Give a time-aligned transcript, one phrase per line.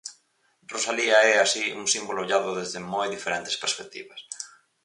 [0.73, 4.19] Rosalía é, así, un símbolo ollado desde moi diferentes perspectivas.